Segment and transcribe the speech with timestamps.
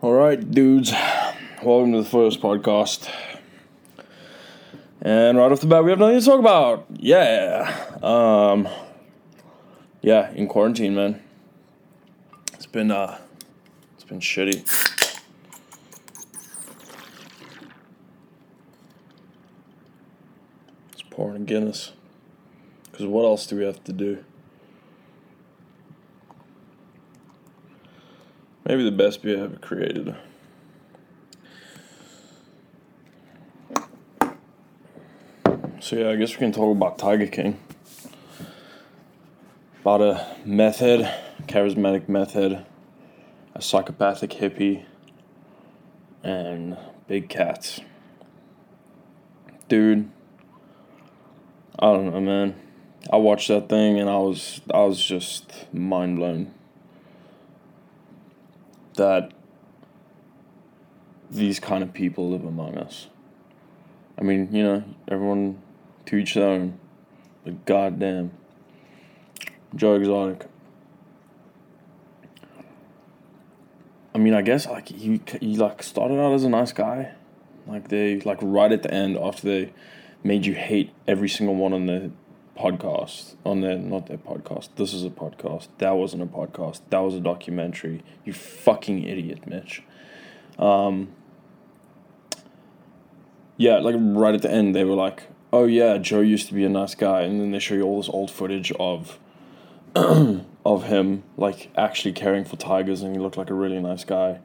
[0.00, 0.92] All right, dudes.
[1.60, 3.12] Welcome to the first podcast.
[5.02, 6.86] And right off the bat, we have nothing to talk about.
[6.94, 7.96] Yeah.
[8.00, 8.68] Um.
[10.00, 11.20] Yeah, in quarantine, man.
[12.52, 13.18] It's been uh,
[13.94, 14.60] it's been shitty.
[20.92, 21.90] It's pouring Guinness.
[22.92, 24.24] Cause what else do we have to do?
[28.68, 30.14] Maybe the best beer I've ever created.
[35.80, 37.58] So yeah, I guess we can talk about Tiger King.
[39.80, 41.10] About a method,
[41.46, 42.66] charismatic method,
[43.54, 44.84] a psychopathic hippie,
[46.22, 46.76] and
[47.06, 47.80] big cats.
[49.70, 50.10] Dude,
[51.78, 52.54] I don't know, man.
[53.10, 56.52] I watched that thing and I was I was just mind blown
[58.98, 59.32] that
[61.30, 63.08] these kind of people live among us.
[64.18, 65.62] I mean, you know, everyone
[66.06, 66.78] to each their own,
[67.44, 68.32] but goddamn,
[69.74, 70.46] Joe Exotic.
[74.14, 77.12] I mean, I guess like he he like started out as a nice guy,
[77.66, 79.72] like they like right at the end after they
[80.24, 82.10] made you hate every single one on the
[82.58, 84.70] podcast on their not their podcast.
[84.76, 85.68] This is a podcast.
[85.78, 86.80] That wasn't a podcast.
[86.90, 88.02] That was a documentary.
[88.24, 89.82] You fucking idiot, Mitch.
[90.58, 91.08] Um,
[93.56, 96.64] yeah, like right at the end, they were like, "Oh yeah, Joe used to be
[96.64, 99.18] a nice guy," and then they show you all this old footage of
[99.94, 104.40] of him like actually caring for tigers, and he looked like a really nice guy.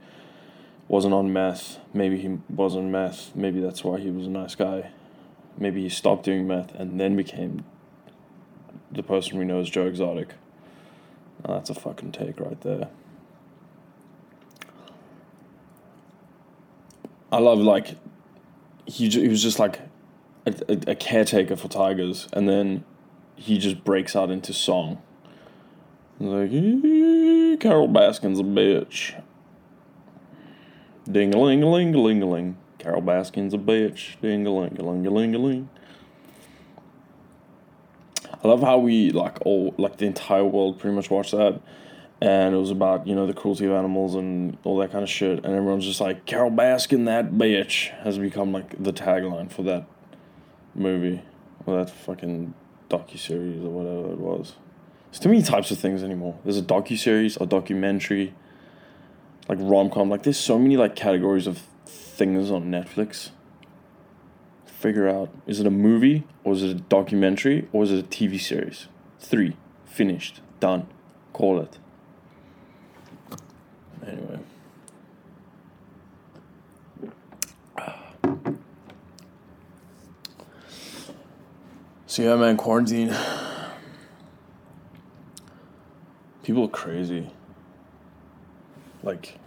[0.88, 1.80] Wasn't on meth.
[1.94, 3.36] Maybe he was on meth.
[3.36, 4.92] Maybe that's why he was a nice guy.
[5.58, 7.64] Maybe he stopped doing meth and then became
[8.94, 10.30] the person we know as Joe Exotic.
[11.48, 12.90] That's a fucking take right there.
[17.32, 17.96] I love like
[18.86, 19.82] he he was just like
[20.46, 22.86] a, a, a caretaker for tigers, and then
[23.36, 25.02] he just breaks out into song.
[26.20, 26.52] Like
[27.60, 29.22] Carole Baskin's a bitch.
[31.12, 32.58] Ding a ling a ling a ling a ling.
[32.78, 34.22] Carole Baskin's a bitch.
[34.22, 35.70] Ding a ling a ling a ling a ling.
[38.44, 41.62] I love how we like all like the entire world pretty much watched that,
[42.20, 45.10] and it was about you know the cruelty of animals and all that kind of
[45.10, 49.64] shit, and everyone's just like Carole Baskin, that bitch, has become like the tagline for
[49.64, 49.86] that
[50.76, 51.22] movie
[51.66, 52.54] or that fucking
[52.90, 54.56] docu series or whatever it was.
[55.12, 56.38] There's too many types of things anymore.
[56.44, 58.34] There's a docu series, a documentary,
[59.48, 60.10] like rom com.
[60.10, 63.30] Like there's so many like categories of things on Netflix
[64.84, 68.08] figure out is it a movie or is it a documentary or is it a
[68.10, 68.88] TV series?
[69.18, 69.56] Three.
[69.86, 70.42] Finished.
[70.60, 70.88] Done.
[71.32, 71.78] Call it.
[74.06, 74.40] Anyway.
[82.06, 83.16] So yeah, man, quarantine.
[86.44, 87.32] People are crazy.
[89.02, 89.40] Like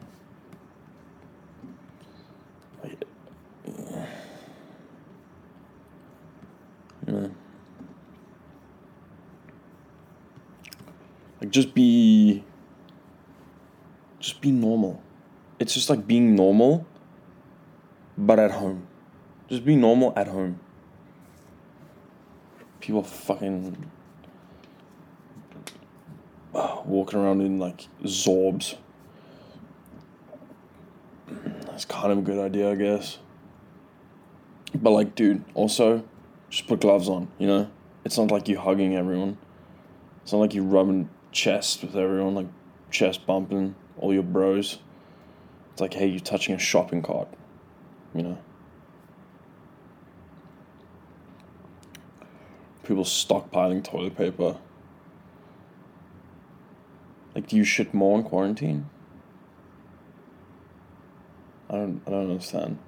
[7.07, 7.29] Yeah.
[11.47, 12.43] Like just be
[14.19, 15.01] just be normal.
[15.61, 16.84] It's just like being normal
[18.19, 18.89] but at home.
[19.49, 20.59] Just be normal at home.
[22.81, 23.89] People fucking
[26.53, 28.75] uh, walking around in like zorbs.
[31.29, 33.19] That's kind of a good idea, I guess.
[34.75, 36.03] But like, dude, also
[36.51, 37.71] just put gloves on, you know?
[38.05, 39.39] It's not like you're hugging everyone.
[40.25, 42.47] It's not like you're rubbing chest with everyone, like
[42.91, 44.79] chest bumping all your bros.
[45.73, 47.29] It's like, hey, you're touching a shopping cart,
[48.15, 48.39] you know?
[52.85, 54.57] People stockpiling toilet paper.
[57.35, 58.89] Like, do you shit more in quarantine?
[61.69, 62.79] I don't, I don't understand.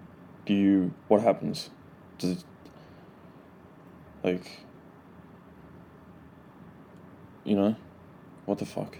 [0.47, 1.69] Do you, what happens?
[2.17, 2.45] Does it,
[4.25, 4.61] like,
[7.45, 7.77] you know,
[8.49, 8.97] what the fuck?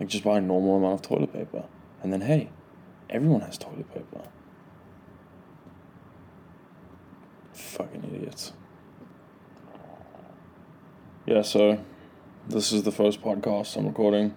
[0.00, 1.64] Like, just buy a normal amount of toilet paper.
[2.02, 2.48] And then, hey,
[3.10, 4.22] everyone has toilet paper.
[7.52, 8.54] Fucking idiots.
[11.26, 11.84] Yeah, so
[12.48, 14.34] this is the first podcast I'm recording.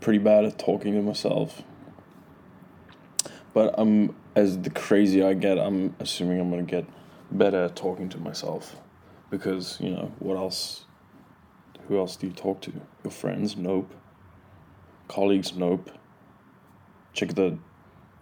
[0.00, 1.62] Pretty bad at talking to myself.
[3.52, 6.86] But I'm as the crazier I get, I'm assuming I'm gonna get
[7.30, 8.76] better at talking to myself.
[9.30, 10.86] Because, you know, what else
[11.88, 12.72] who else do you talk to?
[13.02, 13.56] Your friends?
[13.56, 13.94] Nope.
[15.08, 15.54] Colleagues?
[15.54, 15.90] Nope.
[17.12, 17.58] check the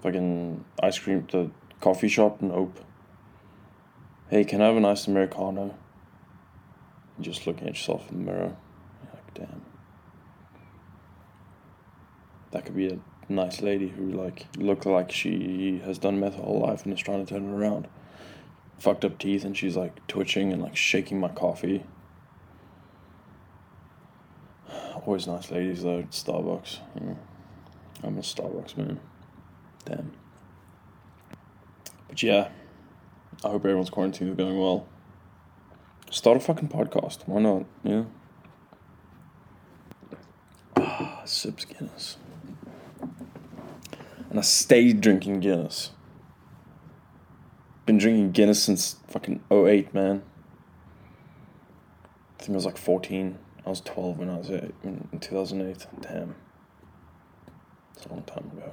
[0.02, 1.50] fucking ice cream, the
[1.80, 2.42] coffee shop.
[2.42, 2.78] Nope.
[4.30, 5.76] Hey, can I have a nice americano?
[7.20, 8.56] Just looking at yourself in the mirror,
[9.12, 9.62] like damn.
[12.50, 12.98] That could be a
[13.28, 17.00] nice lady who like looked like she has done meth her whole life and is
[17.00, 17.88] trying to turn it around.
[18.78, 21.84] Fucked up teeth and she's like twitching and like shaking my coffee.
[25.04, 26.78] Always nice ladies though Starbucks.
[27.00, 27.14] Yeah.
[28.04, 29.00] I'm a Starbucks man.
[29.84, 30.12] Damn.
[32.08, 32.48] But yeah,
[33.44, 34.86] I hope everyone's quarantine is going well.
[36.10, 37.26] Start a fucking podcast.
[37.26, 37.64] Why not?
[37.82, 38.04] Yeah.
[40.76, 42.18] Ah, sips Guinness.
[44.30, 45.90] And I stayed drinking Guinness.
[47.86, 50.22] Been drinking Guinness since fucking 08, man.
[52.38, 53.38] I think I was like 14.
[53.64, 55.86] I was 12 when I was eight, in 2008.
[56.00, 56.34] Damn.
[57.94, 58.72] It's a long time ago.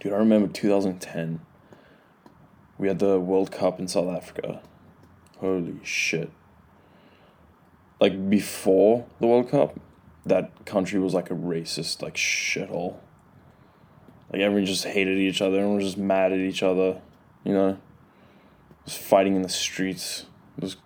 [0.00, 1.40] Dude, I remember 2010.
[2.76, 4.60] We had the World Cup in South Africa.
[5.38, 6.30] Holy shit.
[8.00, 9.78] Like before the World Cup,
[10.26, 12.96] that country was like a racist, like shithole.
[14.32, 17.00] Like everyone just hated each other, everyone was just mad at each other,
[17.44, 17.78] you know?
[18.84, 20.26] Just fighting in the streets.
[20.58, 20.76] It was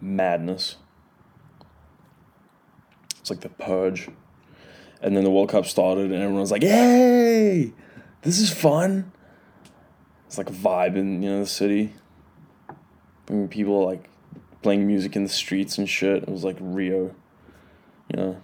[0.00, 0.76] madness.
[3.26, 4.08] It's like the purge.
[5.02, 7.72] And then the World Cup started and everyone was like, "Yay!
[8.22, 9.10] this is fun.
[10.28, 11.92] It's like a vibe in, you know, the city.
[13.26, 14.08] When people like
[14.62, 16.22] playing music in the streets and shit.
[16.22, 17.16] It was like Rio.
[18.10, 18.42] You know.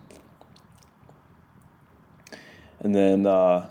[2.80, 3.68] And then uh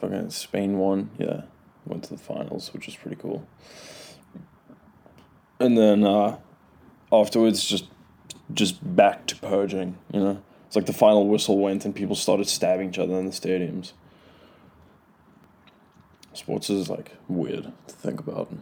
[0.00, 1.42] fucking Spain won, yeah.
[1.84, 3.46] Went to the finals, which was pretty cool.
[5.60, 6.38] And then uh
[7.12, 7.84] afterwards just
[8.52, 10.42] just back to purging, you know.
[10.66, 13.92] It's like the final whistle went and people started stabbing each other in the stadiums.
[16.32, 18.52] Sports is like weird to think about.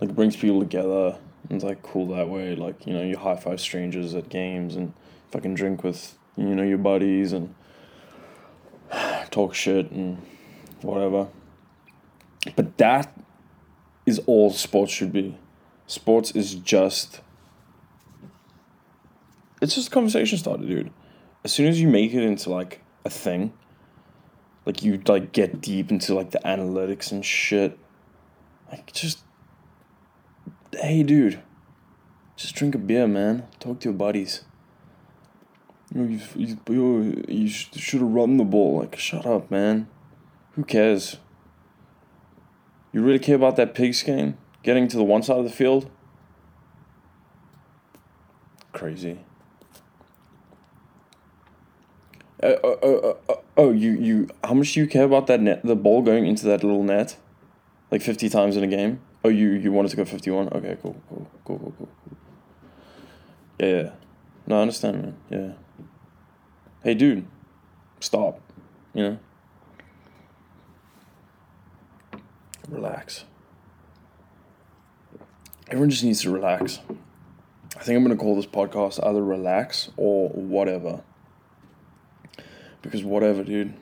[0.00, 1.18] Like it brings people together
[1.48, 2.54] and it's like cool that way.
[2.56, 4.92] Like, you know, you high five strangers at games and
[5.30, 7.54] fucking drink with, you know, your buddies and
[9.30, 10.20] talk shit and
[10.82, 11.28] whatever.
[12.56, 13.16] But that
[14.04, 15.38] is all sports should be.
[15.86, 17.20] Sports is just
[19.62, 20.90] it's just a conversation starter, dude.
[21.44, 23.52] As soon as you make it into like a thing,
[24.66, 27.78] like you like get deep into like the analytics and shit,
[28.70, 29.24] like just
[30.72, 31.40] hey dude,
[32.36, 33.46] just drink a beer, man.
[33.60, 34.44] Talk to your buddies.
[35.94, 38.78] You, you, you, you should have run the ball.
[38.78, 39.88] Like, shut up, man.
[40.52, 41.18] Who cares?
[42.92, 45.90] You really care about that pigskin getting to the one side of the field?
[48.72, 49.18] Crazy.
[52.42, 54.28] Uh, uh, uh, oh, you, you.
[54.42, 55.62] How much do you care about that net?
[55.62, 57.16] The ball going into that little net,
[57.90, 59.00] like fifty times in a game.
[59.24, 60.48] Oh, you you wanted to go fifty one.
[60.48, 61.88] Okay, cool, cool, cool, cool, cool.
[63.60, 63.90] Yeah, yeah.
[64.48, 65.16] No, I understand, man.
[65.30, 65.52] Yeah.
[66.82, 67.26] Hey, dude,
[68.00, 68.40] stop.
[68.92, 69.18] You know.
[72.68, 73.24] Relax.
[75.68, 76.80] Everyone just needs to relax.
[77.76, 81.02] I think I'm gonna call this podcast either relax or whatever.
[82.82, 83.74] Because whatever, dude.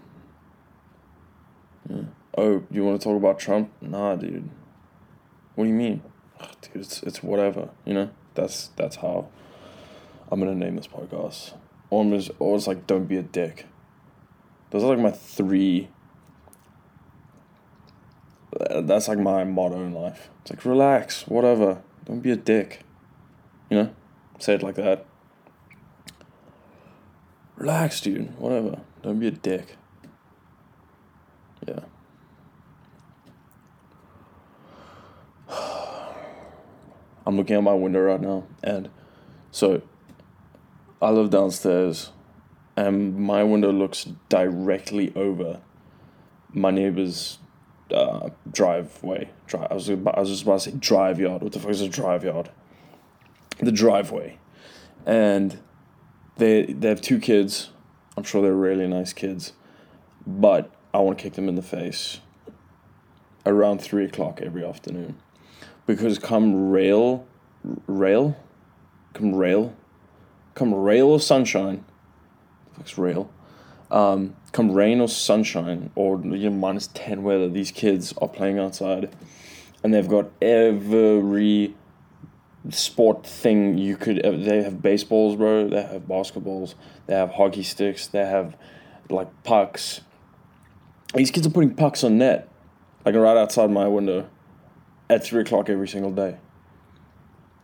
[1.89, 2.03] Yeah.
[2.37, 3.73] Oh, you want to talk about Trump?
[3.81, 4.49] Nah, dude.
[5.55, 6.03] What do you mean?
[6.39, 7.71] Ugh, dude, it's it's whatever.
[7.85, 8.11] You know.
[8.35, 9.29] That's that's how
[10.31, 11.55] I'm gonna name this podcast.
[11.91, 13.67] Or I'm just, or it's like don't be a dick.
[14.71, 15.89] Those are like my three.
[18.59, 20.31] Uh, that's like my motto in life.
[20.43, 21.83] It's like relax, whatever.
[22.05, 22.81] Don't be a dick.
[23.69, 23.95] You know,
[24.39, 25.07] say it like that.
[27.57, 28.39] Relax, dude.
[28.39, 28.81] Whatever.
[29.03, 29.77] Don't be a dick.
[31.67, 31.81] Yeah.
[37.27, 38.91] I'm looking out my window right now, and
[39.51, 39.83] so
[41.01, 42.13] I live downstairs,
[42.77, 45.61] and my window looks directly over
[46.53, 47.39] my neighbor's
[47.93, 49.31] uh, driveway.
[49.47, 51.43] Dri- I was about, I was just about to say drive yard.
[51.43, 52.51] What the fuck is a drive yard?
[53.59, 54.39] The driveway,
[55.07, 55.59] and
[56.37, 57.71] they they have two kids.
[58.17, 59.53] I'm sure they're really nice kids,
[60.27, 62.21] but I want to kick them in the face
[63.47, 65.17] around three o'clock every afternoon,
[65.87, 67.27] because come rail,
[67.87, 68.37] rail,
[69.15, 69.75] come rail,
[70.55, 71.85] come rail or sunshine.
[72.77, 73.31] Fuck's rail.
[73.91, 78.59] Um, come rain or sunshine or you know, minus 10 weather, these kids are playing
[78.59, 79.15] outside
[79.83, 81.75] and they've got every
[82.69, 84.25] sport thing you could.
[84.25, 85.69] Uh, they have baseballs, bro.
[85.69, 86.75] They have basketballs.
[87.07, 88.07] They have hockey sticks.
[88.07, 88.57] They have
[89.09, 90.03] like pucks.
[91.15, 92.49] These kids are putting pucks on net,
[93.05, 94.29] like right outside my window,
[95.09, 96.37] at three o'clock every single day.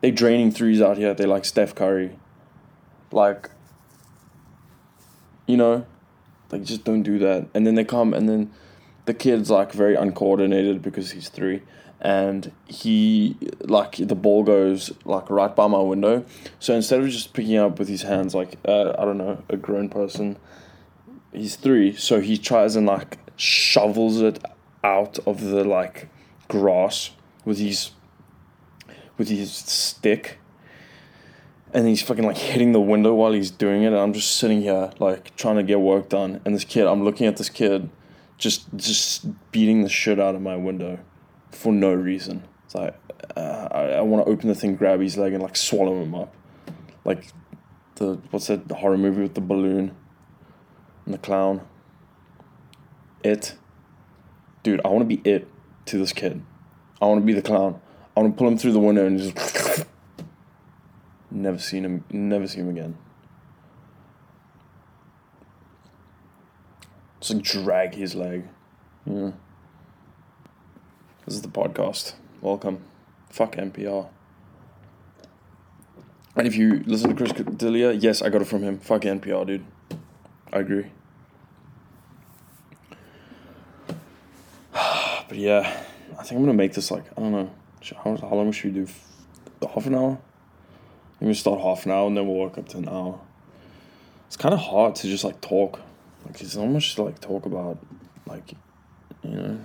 [0.00, 1.14] They draining threes out here.
[1.14, 2.18] They like Steph Curry.
[3.12, 3.50] Like,
[5.46, 5.86] you know,
[6.50, 7.48] like just don't do that.
[7.54, 8.52] And then they come and then
[9.04, 11.62] the kid's like very uncoordinated because he's three
[12.00, 16.24] and he like the ball goes like right by my window.
[16.60, 19.56] So instead of just picking up with his hands like uh, i don't know a
[19.56, 20.38] grown person
[21.36, 21.94] he's three.
[21.94, 24.42] So he tries and like shovels it
[24.82, 26.08] out of the like
[26.48, 27.10] grass
[27.44, 27.90] with his
[29.18, 30.38] with his stick.
[31.74, 33.88] And he's fucking like hitting the window while he's doing it.
[33.88, 36.40] And i'm just sitting here like trying to get work done.
[36.44, 37.90] And this kid i'm looking at this kid
[38.38, 40.98] just just beating the shit out of my window
[41.50, 42.44] for no reason.
[42.64, 42.98] It's like
[43.36, 46.14] uh, I, I want to open the thing, grab his leg, and like swallow him
[46.14, 46.34] up,
[47.04, 47.28] like
[47.96, 49.94] the what's that the horror movie with the balloon
[51.04, 51.66] and the clown.
[53.24, 53.56] It,
[54.62, 55.48] dude, I want to be it
[55.86, 56.42] to this kid.
[57.00, 57.80] I want to be the clown.
[58.16, 59.86] I want to pull him through the window and just
[61.30, 62.96] never seen him, never see him again.
[67.20, 68.44] Just like drag his leg.
[69.04, 69.32] Yeah.
[71.26, 72.12] This is the podcast.
[72.40, 72.84] Welcome.
[73.30, 74.06] Fuck NPR.
[76.36, 78.78] And if you listen to Chris D'Elia, yes, I got it from him.
[78.78, 79.64] Fuck NPR, dude.
[80.52, 80.86] I agree.
[84.72, 85.82] but yeah,
[86.16, 87.50] I think I'm gonna make this like I don't know.
[88.04, 88.92] How, how long should we do?
[89.68, 90.18] Half an hour.
[91.20, 93.18] I'm start half an hour and then we'll work up to an hour.
[94.28, 95.80] It's kind of hard to just like talk.
[96.24, 97.78] Like there's so much to like talk about.
[98.28, 98.52] Like,
[99.24, 99.58] you know.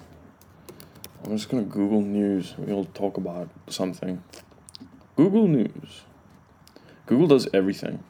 [1.24, 2.56] I'm just gonna Google News.
[2.58, 4.24] We'll talk about something.
[5.16, 6.02] Google News.
[7.06, 8.04] Google does everything.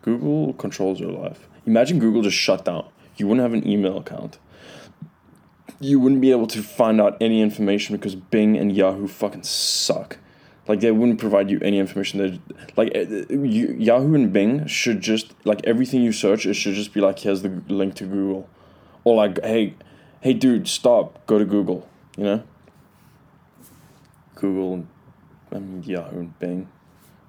[0.00, 1.48] Google controls your life.
[1.66, 2.88] Imagine Google just shut down.
[3.16, 4.38] You wouldn't have an email account.
[5.78, 10.18] You wouldn't be able to find out any information because Bing and Yahoo fucking suck.
[10.66, 12.18] Like they wouldn't provide you any information.
[12.18, 12.40] They
[12.76, 16.46] like eh, eh, you, Yahoo and Bing should just like everything you search.
[16.46, 18.48] It should just be like here's the link to Google,
[19.04, 19.74] or like hey,
[20.22, 21.86] hey dude, stop, go to Google.
[22.16, 22.42] You know.
[24.34, 24.86] Google,
[25.52, 26.68] I mean Yahoo and Bing.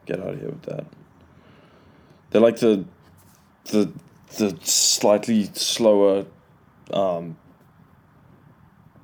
[0.05, 0.85] Get out of here with that.
[2.29, 2.85] They're like the
[3.65, 3.91] the
[4.37, 6.25] the slightly slower
[6.91, 7.37] um,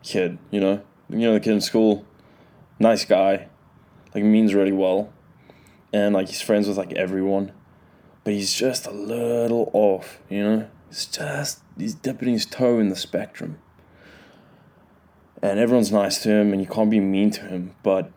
[0.03, 0.81] kid, you know?
[1.09, 2.05] You know the kid in school,
[2.79, 3.47] nice guy,
[4.13, 5.11] like means really well.
[5.93, 7.51] And like he's friends with like everyone.
[8.23, 10.67] But he's just a little off, you know?
[10.89, 13.57] He's just he's dipping his toe in the spectrum
[15.41, 18.11] and everyone's nice to him and you can't be mean to him but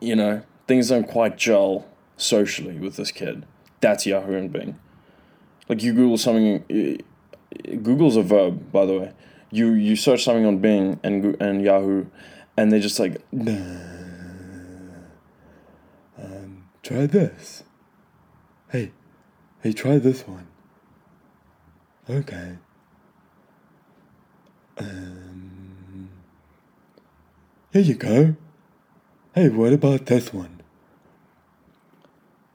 [0.00, 3.44] you know things don't quite gel socially with this kid.
[3.80, 4.78] That's yahoo and bing.
[5.68, 6.64] Like you google something
[7.82, 9.12] google's a verb by the way.
[9.50, 12.06] You you search something on bing and and yahoo
[12.56, 13.20] and they're just like
[16.18, 17.64] um, try this.
[18.70, 18.92] Hey
[19.62, 20.46] hey try this one.
[22.08, 22.58] Okay
[24.78, 26.08] um,
[27.72, 28.36] here you go.
[29.34, 30.62] Hey, what about this one?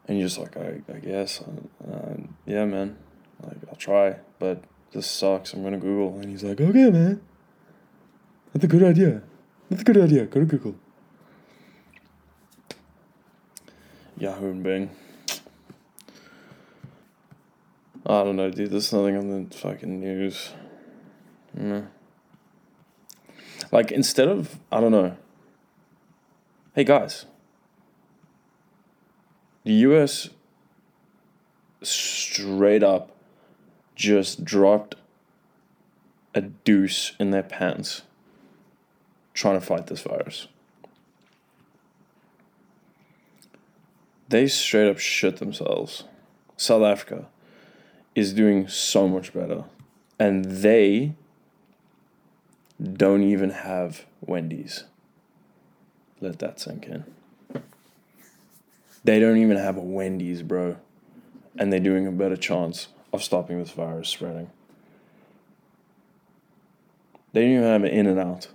[0.08, 2.98] And you're just like, I, I guess, uh, uh, yeah, man.
[3.42, 5.54] Like, I'll try, but this sucks.
[5.54, 6.20] I'm gonna Google.
[6.20, 7.22] And he's like, okay, man.
[8.54, 9.22] That's a good idea.
[9.70, 10.26] That's a good idea.
[10.26, 10.76] Go to Google.
[14.18, 14.90] Yahoo and Bing.
[18.06, 18.72] I don't know, dude.
[18.72, 20.50] There's nothing on the fucking news.
[21.58, 21.88] Mm.
[23.72, 25.18] Like instead of I don't know.
[26.76, 27.26] Hey guys.
[29.64, 30.30] The US
[31.82, 33.16] straight up
[33.96, 34.96] just dropped
[36.34, 38.04] a deuce in their pants
[39.34, 40.48] trying to fight this virus.
[44.30, 46.06] They straight up shit themselves.
[46.58, 47.28] South Africa
[48.16, 49.66] is doing so much better.
[50.18, 51.16] And they
[52.82, 54.86] don't even have Wendy's.
[56.20, 57.06] Let that sink in.
[59.04, 60.78] They don't even have a Wendy's, bro.
[61.58, 64.50] And they're doing a better chance of stopping this virus spreading.
[67.34, 68.48] They don't even have an In-N-Out.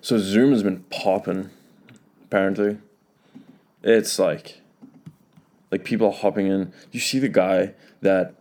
[0.00, 1.50] So Zoom has been popping,
[2.24, 2.78] apparently.
[3.82, 4.60] It's like
[5.70, 6.72] like people hopping in.
[6.92, 8.34] You see the guy that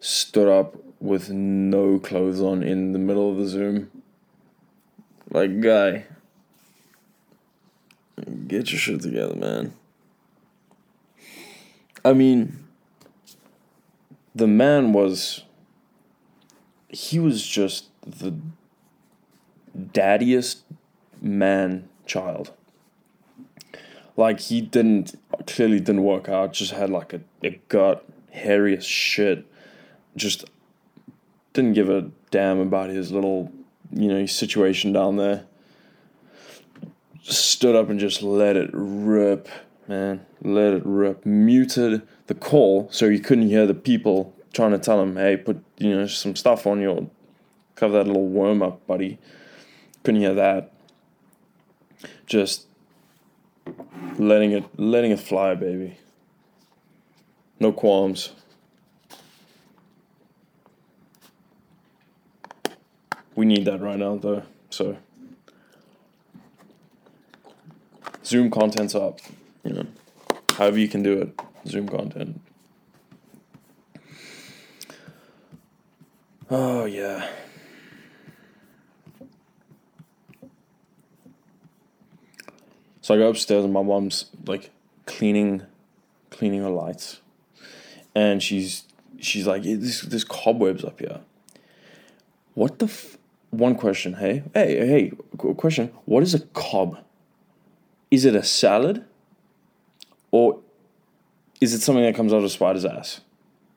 [0.00, 3.90] stood up with no clothes on in the middle of the Zoom.
[5.30, 6.04] Like, guy,
[8.46, 9.74] Get your shit together, man.
[12.04, 12.64] I mean,
[14.34, 15.44] the man was.
[16.88, 18.34] He was just the
[19.76, 20.62] daddiest
[21.20, 22.52] man child.
[24.16, 25.18] Like, he didn't.
[25.46, 29.46] Clearly didn't work out, just had like a, a gut, hairy as shit.
[30.14, 30.44] Just
[31.52, 33.52] didn't give a damn about his little,
[33.90, 35.46] you know, situation down there
[37.22, 39.48] stood up and just let it rip,
[39.86, 40.24] man.
[40.42, 41.24] Let it rip.
[41.24, 45.62] Muted the call so you couldn't hear the people trying to tell him, hey, put
[45.78, 47.08] you know some stuff on your
[47.74, 49.18] cover that little worm up, buddy.
[50.02, 50.72] Couldn't hear that.
[52.26, 52.66] Just
[54.18, 55.96] letting it letting it fly, baby.
[57.60, 58.32] No qualms.
[63.34, 64.96] We need that right now though, so
[68.24, 69.20] Zoom content's up.
[69.64, 69.86] You know,
[70.54, 72.40] however you can do it, Zoom content.
[76.50, 77.28] Oh yeah.
[83.00, 84.70] So I go upstairs and my mom's like
[85.06, 85.62] cleaning,
[86.30, 87.20] cleaning her lights,
[88.14, 88.84] and she's
[89.18, 91.20] she's like, "This there's cobwebs up here."
[92.54, 92.86] What the?
[92.86, 93.16] F-
[93.52, 94.14] One question.
[94.14, 95.12] Hey, hey, hey.
[95.36, 95.92] Question.
[96.04, 96.98] What is a cob?
[98.12, 99.06] is it a salad
[100.30, 100.60] or
[101.62, 103.22] is it something that comes out of a spider's ass?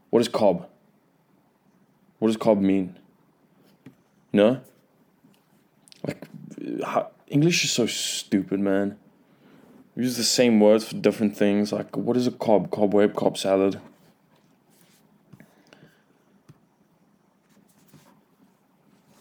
[0.09, 0.67] What is cob?
[2.19, 2.99] What does cob mean?
[4.33, 4.59] No?
[6.05, 6.27] Like,
[6.83, 8.97] how, English is so stupid, man.
[9.95, 11.71] We use the same words for different things.
[11.71, 12.71] Like, what is a cob?
[12.71, 13.79] Cobweb, cob salad.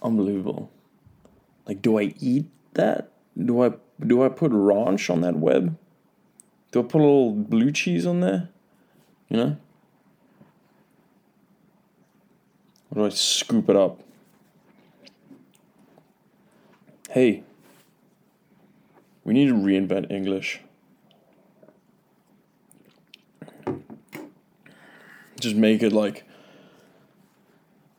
[0.04, 0.70] Unbelievable.
[1.66, 3.10] Like, do I eat that?
[3.42, 3.72] Do I
[4.04, 5.76] do I put ranch on that web?
[6.70, 8.50] Do I put a little blue cheese on there?
[9.28, 9.56] You know?
[12.90, 14.00] Or do I scoop it up?
[17.10, 17.44] Hey,
[19.24, 20.60] we need to reinvent English.
[25.40, 26.24] Just make it like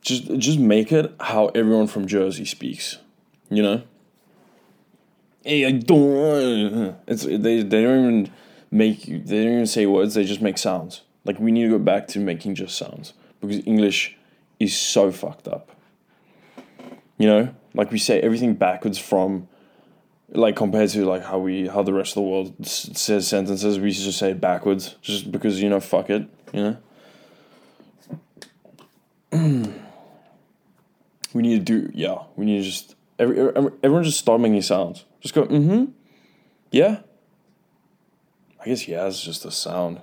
[0.06, 2.98] just just make it how everyone from Jersey speaks.
[3.50, 3.82] You know?
[5.46, 6.96] hey, I don't.
[7.06, 8.30] It's they they don't even
[8.70, 10.14] make they don't even say words.
[10.14, 11.02] They just make sounds.
[11.24, 14.16] Like we need to go back to making just sounds because English
[14.60, 15.70] is so fucked up.
[17.18, 19.48] You know, like we say everything backwards from,
[20.28, 23.78] like compared to like how we how the rest of the world s- says sentences.
[23.78, 26.28] We just say it backwards just because you know fuck it.
[26.52, 26.76] You
[29.32, 29.62] know.
[31.36, 32.22] we need to do yeah.
[32.34, 35.04] We need to just every, every everyone just start making sounds.
[35.20, 35.84] Just go, mm hmm.
[36.70, 37.00] Yeah.
[38.60, 40.00] I guess yeah is just a sound.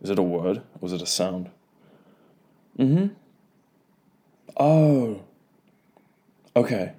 [0.00, 0.58] Is it a word?
[0.58, 1.50] Or was it a sound?
[2.78, 3.06] Mm hmm.
[4.56, 5.22] Oh.
[6.54, 6.92] Okay.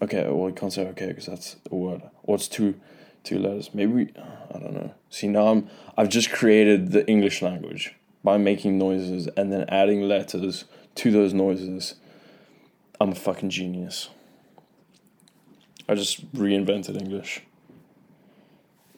[0.00, 2.02] Okay, well, you can't say okay because that's a word.
[2.22, 2.78] Or it's two,
[3.24, 3.74] two letters.
[3.74, 4.12] Maybe we,
[4.54, 4.94] I don't know.
[5.10, 10.02] See, now I'm, I've just created the English language by making noises and then adding
[10.02, 11.94] letters to those noises.
[13.00, 14.10] I'm a fucking genius.
[15.88, 17.42] I just reinvented English.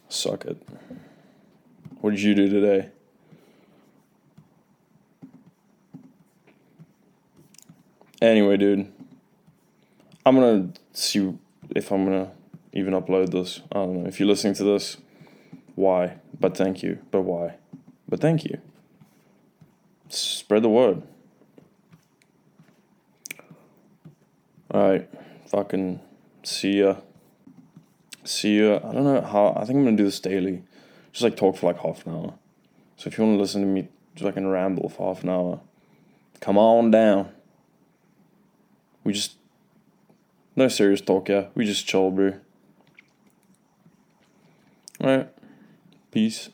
[0.08, 0.60] Suck it.
[2.00, 2.90] What did you do today?
[8.22, 8.92] Anyway, dude,
[10.26, 11.38] I'm gonna see
[11.70, 12.32] if I'm gonna
[12.72, 13.60] even upload this.
[13.70, 14.08] I don't know.
[14.08, 14.96] If you're listening to this,
[15.74, 16.16] why?
[16.38, 16.98] But thank you.
[17.10, 17.56] But why?
[18.08, 18.58] But thank you.
[20.08, 21.02] Spread the word.
[24.72, 25.09] Alright.
[25.46, 26.00] Fucking
[26.42, 26.96] see ya.
[28.24, 28.76] See ya.
[28.76, 29.54] I don't know how.
[29.56, 30.62] I think I'm gonna do this daily.
[31.12, 32.35] Just like talk for like half an hour.
[32.96, 35.30] So if you want to listen to me just like a ramble for half an
[35.30, 35.61] hour,
[36.40, 37.30] come on down.
[39.02, 39.37] We just
[40.54, 41.46] no serious talk, yeah.
[41.54, 42.35] We just chill, bro.
[45.02, 45.28] Alright.
[46.11, 46.50] Peace